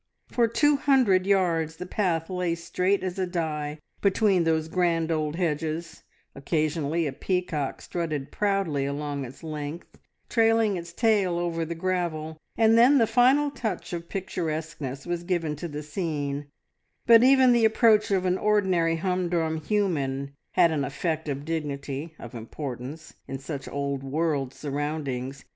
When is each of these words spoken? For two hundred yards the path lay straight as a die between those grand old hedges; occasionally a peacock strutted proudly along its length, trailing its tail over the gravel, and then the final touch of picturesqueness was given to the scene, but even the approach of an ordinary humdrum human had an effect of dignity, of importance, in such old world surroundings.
For 0.31 0.47
two 0.47 0.77
hundred 0.77 1.27
yards 1.27 1.75
the 1.75 1.85
path 1.85 2.27
lay 2.27 2.55
straight 2.55 3.03
as 3.03 3.19
a 3.19 3.27
die 3.27 3.77
between 4.01 4.45
those 4.45 4.67
grand 4.67 5.11
old 5.11 5.35
hedges; 5.35 6.01
occasionally 6.33 7.05
a 7.05 7.13
peacock 7.13 7.83
strutted 7.83 8.31
proudly 8.31 8.87
along 8.87 9.25
its 9.25 9.43
length, 9.43 9.99
trailing 10.27 10.75
its 10.75 10.91
tail 10.91 11.37
over 11.37 11.63
the 11.65 11.75
gravel, 11.75 12.39
and 12.57 12.75
then 12.79 12.97
the 12.97 13.05
final 13.05 13.51
touch 13.51 13.93
of 13.93 14.09
picturesqueness 14.09 15.05
was 15.05 15.21
given 15.21 15.55
to 15.57 15.67
the 15.67 15.83
scene, 15.83 16.47
but 17.05 17.21
even 17.23 17.51
the 17.53 17.63
approach 17.65 18.09
of 18.09 18.25
an 18.25 18.39
ordinary 18.39 18.95
humdrum 18.95 19.57
human 19.57 20.31
had 20.53 20.71
an 20.71 20.83
effect 20.83 21.29
of 21.29 21.45
dignity, 21.45 22.15
of 22.17 22.33
importance, 22.33 23.13
in 23.27 23.37
such 23.37 23.67
old 23.69 24.01
world 24.03 24.51
surroundings. 24.51 25.45